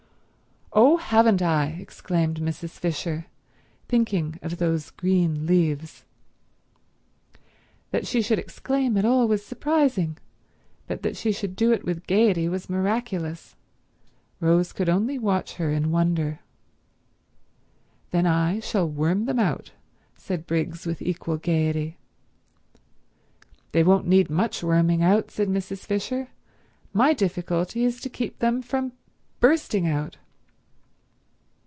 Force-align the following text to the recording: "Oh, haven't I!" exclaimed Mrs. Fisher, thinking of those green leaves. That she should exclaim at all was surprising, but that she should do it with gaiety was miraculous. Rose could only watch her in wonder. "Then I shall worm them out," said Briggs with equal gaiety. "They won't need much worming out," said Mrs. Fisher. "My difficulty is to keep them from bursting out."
"Oh, 0.73 0.95
haven't 0.95 1.41
I!" 1.41 1.67
exclaimed 1.81 2.39
Mrs. 2.39 2.69
Fisher, 2.79 3.25
thinking 3.89 4.39
of 4.41 4.55
those 4.55 4.91
green 4.91 5.45
leaves. 5.45 6.05
That 7.89 8.07
she 8.07 8.21
should 8.21 8.39
exclaim 8.39 8.95
at 8.95 9.03
all 9.03 9.27
was 9.27 9.45
surprising, 9.45 10.17
but 10.87 11.01
that 11.01 11.17
she 11.17 11.33
should 11.33 11.57
do 11.57 11.73
it 11.73 11.83
with 11.83 12.07
gaiety 12.07 12.47
was 12.47 12.69
miraculous. 12.69 13.57
Rose 14.39 14.71
could 14.71 14.87
only 14.87 15.19
watch 15.19 15.55
her 15.55 15.69
in 15.71 15.91
wonder. 15.91 16.39
"Then 18.11 18.25
I 18.25 18.61
shall 18.61 18.87
worm 18.87 19.25
them 19.25 19.39
out," 19.39 19.71
said 20.15 20.47
Briggs 20.47 20.85
with 20.85 21.01
equal 21.01 21.35
gaiety. 21.35 21.97
"They 23.73 23.83
won't 23.83 24.07
need 24.07 24.29
much 24.29 24.63
worming 24.63 25.03
out," 25.03 25.31
said 25.31 25.49
Mrs. 25.49 25.79
Fisher. 25.79 26.29
"My 26.93 27.11
difficulty 27.11 27.83
is 27.83 27.99
to 27.99 28.09
keep 28.09 28.39
them 28.39 28.61
from 28.61 28.93
bursting 29.41 29.85
out." 29.85 30.15